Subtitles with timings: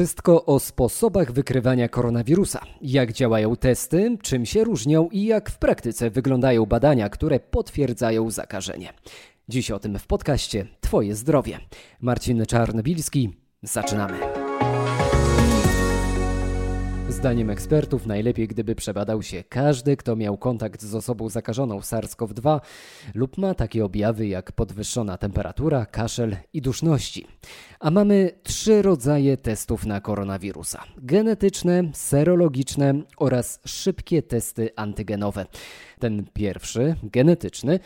[0.00, 6.10] Wszystko o sposobach wykrywania koronawirusa, jak działają testy, czym się różnią i jak w praktyce
[6.10, 8.92] wyglądają badania, które potwierdzają zakażenie.
[9.48, 11.58] Dziś o tym w podcaście Twoje zdrowie.
[12.00, 13.30] Marcin Czarnobilski,
[13.62, 14.39] zaczynamy.
[17.10, 22.60] Zdaniem ekspertów najlepiej gdyby przebadał się każdy, kto miał kontakt z osobą zakażoną SARS-CoV-2
[23.14, 27.26] lub ma takie objawy jak podwyższona temperatura, kaszel i duszności.
[27.80, 35.46] A mamy trzy rodzaje testów na koronawirusa: genetyczne, serologiczne oraz szybkie testy antygenowe.
[36.00, 37.80] Ten pierwszy, genetyczny,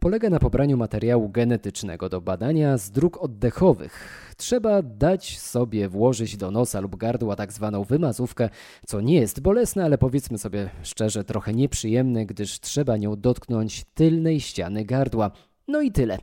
[0.00, 4.24] polega na pobraniu materiału genetycznego do badania z dróg oddechowych.
[4.36, 8.48] Trzeba dać sobie włożyć do nosa lub gardła tak zwaną wymazówkę,
[8.86, 14.40] co nie jest bolesne, ale powiedzmy sobie szczerze trochę nieprzyjemne, gdyż trzeba nią dotknąć tylnej
[14.40, 15.30] ściany gardła.
[15.68, 16.18] No i tyle.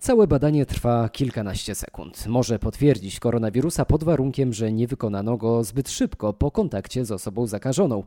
[0.00, 2.26] Całe badanie trwa kilkanaście sekund.
[2.26, 7.46] Może potwierdzić koronawirusa pod warunkiem, że nie wykonano go zbyt szybko po kontakcie z osobą
[7.46, 8.04] zakażoną.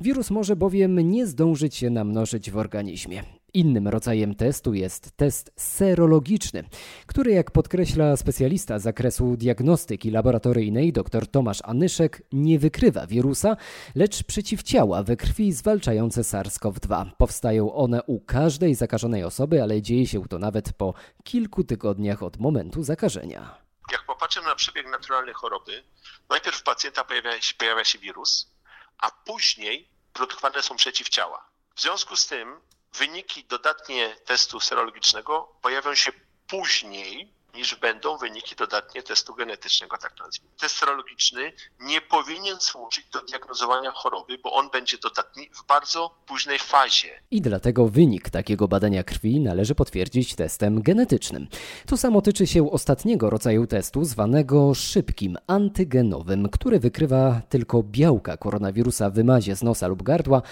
[0.00, 3.22] Wirus może bowiem nie zdążyć się namnożyć w organizmie.
[3.54, 6.64] Innym rodzajem testu jest test serologiczny,
[7.06, 13.56] który, jak podkreśla specjalista z zakresu diagnostyki laboratoryjnej dr Tomasz Anyszek, nie wykrywa wirusa,
[13.94, 17.10] lecz przeciwciała we krwi zwalczające SARS-CoV-2.
[17.18, 22.38] Powstają one u każdej zakażonej osoby, ale dzieje się to nawet po kilku tygodniach od
[22.38, 23.58] momentu zakażenia.
[23.92, 25.82] Jak popatrzymy na przebieg naturalny choroby,
[26.28, 28.50] najpierw w pacjenta pojawia się, pojawia się wirus,
[28.98, 31.50] a później produkowane są przeciwciała.
[31.74, 32.48] W związku z tym
[32.92, 36.12] Wyniki dodatnie testu serologicznego pojawią się
[36.46, 40.50] później niż będą wyniki dodatnie testu genetycznego, tak to nazwijmy.
[40.60, 46.58] Test serologiczny nie powinien służyć do diagnozowania choroby, bo on będzie dodatni w bardzo późnej
[46.58, 47.20] fazie.
[47.30, 51.46] I dlatego wynik takiego badania krwi należy potwierdzić testem genetycznym.
[51.86, 59.10] To samo tyczy się ostatniego rodzaju testu, zwanego szybkim, antygenowym, który wykrywa tylko białka koronawirusa
[59.10, 60.42] w wymazie z nosa lub gardła,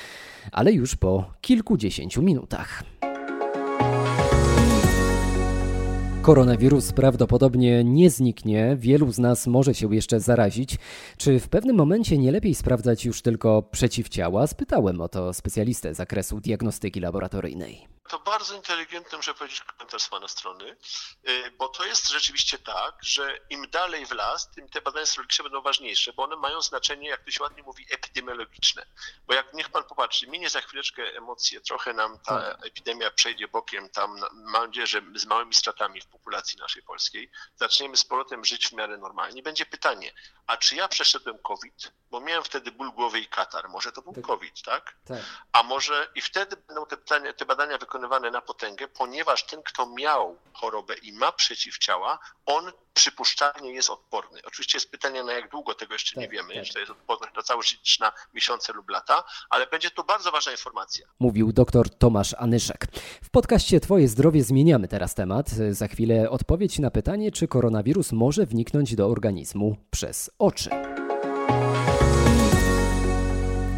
[0.53, 2.83] ale już po kilkudziesięciu minutach.
[6.29, 10.77] Koronawirus prawdopodobnie nie zniknie, wielu z nas może się jeszcze zarazić.
[11.17, 14.47] Czy w pewnym momencie nie lepiej sprawdzać już tylko przeciwciała?
[14.47, 17.98] Spytałem o to specjalistę z zakresu diagnostyki laboratoryjnej.
[18.09, 20.77] To bardzo inteligentny, muszę powiedzieć, komentarz z Pana strony,
[21.29, 25.43] y, bo to jest rzeczywiście tak, że im dalej w las, tym te badania serologiczne
[25.43, 28.87] będą ważniejsze, bo one mają znaczenie, jak to się ładnie mówi, epidemiologiczne.
[29.27, 32.67] Bo jak niech Pan popatrzy, minie za chwileczkę emocje, trochę nam ta tak.
[32.67, 37.97] epidemia przejdzie bokiem, tam mam nadzieję, że z małymi stratami w populacji naszej polskiej, zaczniemy
[37.97, 39.43] z powrotem żyć w miarę normalnie.
[39.43, 40.13] Będzie pytanie,
[40.47, 41.93] a czy ja przeszedłem COVID?
[42.11, 43.69] Bo miałem wtedy ból głowy i katar.
[43.69, 44.25] Może to był tak.
[44.25, 44.97] COVID, tak?
[45.09, 45.21] tak?
[45.53, 49.87] A może i wtedy będą te, pytania, te badania wykonywane na potęgę, ponieważ ten, kto
[49.87, 54.41] miał chorobę i ma przeciwciała, on przypuszczalnie jest odporny.
[54.45, 56.65] Oczywiście jest pytanie, na jak długo tego jeszcze tak, nie wiemy, tak.
[56.65, 60.05] czy to jest odporność na cały życie, czy na miesiące lub lata, ale będzie to
[60.05, 61.07] bardzo ważna informacja.
[61.19, 62.87] Mówił dr Tomasz Anyszek.
[63.23, 65.49] W podcaście Twoje zdrowie zmieniamy teraz temat.
[65.71, 70.71] Za chwilę odpowiedź na pytanie, czy koronawirus może wniknąć do organizmu przez oczy.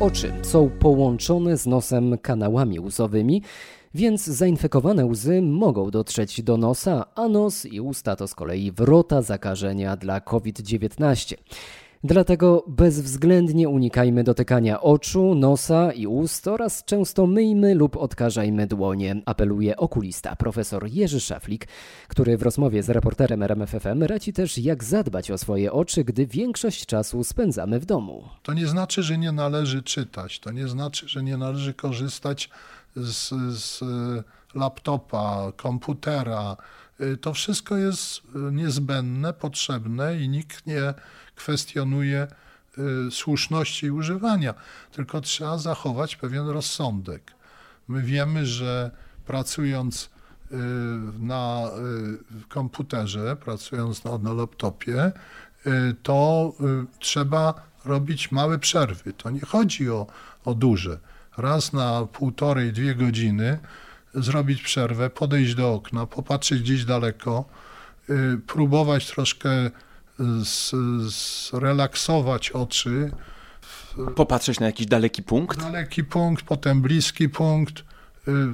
[0.00, 3.42] Oczy są połączone z nosem kanałami łzowymi,
[3.94, 9.22] więc zainfekowane łzy mogą dotrzeć do nosa, a nos i usta to z kolei wrota
[9.22, 11.36] zakażenia dla COVID-19.
[12.04, 19.76] Dlatego bezwzględnie unikajmy dotykania oczu, nosa i ust oraz często myjmy lub odkażajmy dłonie, apeluje
[19.76, 21.68] okulista profesor Jerzy Szaflik,
[22.08, 26.86] który w rozmowie z reporterem RMFFM radzi też jak zadbać o swoje oczy, gdy większość
[26.86, 28.28] czasu spędzamy w domu.
[28.42, 32.50] To nie znaczy, że nie należy czytać, to nie znaczy, że nie należy korzystać
[32.96, 33.80] z, z
[34.54, 36.56] laptopa, komputera.
[37.20, 40.94] To wszystko jest niezbędne, potrzebne i nikt nie
[41.34, 42.26] kwestionuje
[42.78, 44.54] y, słuszności używania,
[44.92, 47.32] tylko trzeba zachować pewien rozsądek.
[47.88, 48.90] My wiemy, że
[49.26, 50.56] pracując y,
[51.18, 51.70] na
[52.42, 55.12] y, komputerze, pracując na, na laptopie,
[56.02, 56.52] to
[56.98, 57.54] trzeba
[57.84, 59.12] robić małe przerwy.
[59.12, 60.06] To nie chodzi o,
[60.44, 60.98] o duże.
[61.40, 63.58] Raz na półtorej, dwie godziny
[64.14, 67.44] zrobić przerwę, podejść do okna, popatrzeć gdzieś daleko,
[68.46, 69.70] próbować troszkę
[71.08, 73.10] zrelaksować oczy.
[74.16, 75.60] Popatrzeć na jakiś daleki punkt?
[75.60, 77.82] Daleki punkt, potem bliski punkt, y,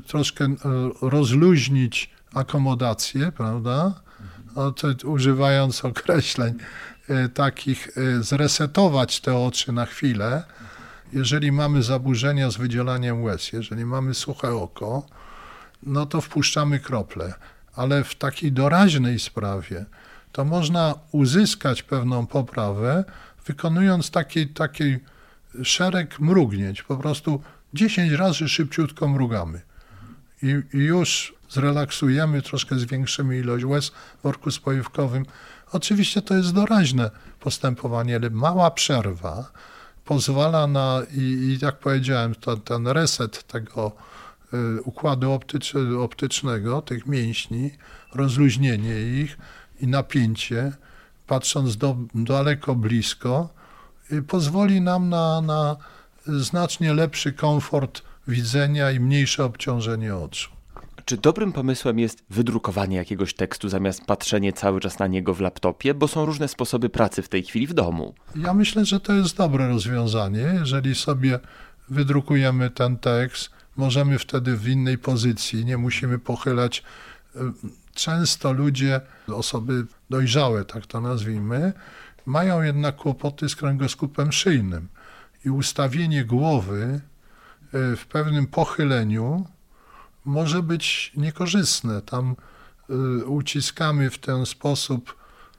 [0.07, 0.57] troszkę y,
[1.03, 3.95] rozluźnić akomodację, prawda?
[4.57, 4.75] No,
[5.05, 6.55] używając określeń
[7.11, 7.89] y, takich,
[8.21, 10.43] zresetować te oczy na chwilę.
[11.13, 15.07] Jeżeli mamy zaburzenia z wydzielaniem łez, jeżeli mamy suche oko,
[15.83, 17.35] no to wpuszczamy krople.
[17.75, 19.85] Ale w takiej doraźnej sprawie,
[20.33, 23.05] to można uzyskać pewną poprawę,
[23.47, 24.97] wykonując taki, taki
[25.63, 26.83] szereg mrugnięć.
[26.83, 27.43] Po prostu
[27.75, 29.61] 10 razy szybciutko mrugamy.
[30.43, 35.27] I, I, już zrelaksujemy, troszkę zwiększymy ilość łez w worku spojówkowym.
[35.73, 37.11] Oczywiście to jest doraźne
[37.41, 39.53] postępowanie, ale mała przerwa
[40.07, 43.93] pozwala na, i, i jak powiedziałem, to, ten reset tego
[44.55, 47.71] y, układu optycz, optycznego, tych mięśni,
[48.15, 49.39] rozluźnienie ich
[49.81, 50.73] i napięcie,
[51.27, 53.49] patrząc do, daleko, blisko,
[54.13, 55.77] y, pozwoli nam na, na
[56.27, 60.56] znacznie lepszy komfort widzenia i mniejsze obciążenie oczu.
[61.07, 65.95] Czy dobrym pomysłem jest wydrukowanie jakiegoś tekstu zamiast patrzenie cały czas na niego w laptopie,
[65.95, 68.15] bo są różne sposoby pracy w tej chwili w domu?
[68.37, 70.55] Ja myślę, że to jest dobre rozwiązanie.
[70.59, 71.39] Jeżeli sobie
[71.89, 76.83] wydrukujemy ten tekst, możemy wtedy w innej pozycji, nie musimy pochylać.
[77.95, 81.73] Często ludzie, osoby dojrzałe, tak to nazwijmy,
[82.27, 84.89] mają jednak kłopoty z kręgosłupem szyjnym
[85.45, 87.01] i ustawienie głowy
[87.73, 89.47] e, w pewnym pochyleniu
[90.27, 92.03] może być niekorzystne.
[92.03, 92.37] Tam
[92.91, 95.17] y, uciskamy w ten sposób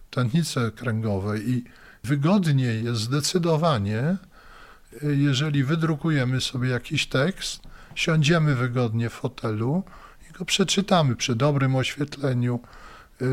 [0.10, 1.64] tętnice kręgowe i
[2.04, 4.18] wygodniej jest zdecydowanie,
[5.04, 7.62] y, jeżeli wydrukujemy sobie jakiś tekst,
[7.96, 9.84] siądziemy wygodnie w fotelu
[10.30, 12.60] i go przeczytamy przy dobrym oświetleniu
[13.22, 13.26] y,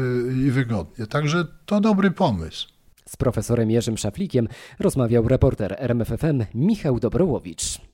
[0.46, 1.06] i wygodnie.
[1.06, 2.68] Także to dobry pomysł.
[3.08, 4.48] Z profesorem Jerzym Szaflikiem
[4.78, 7.93] rozmawiał reporter RMFFM Michał Dobrołowicz.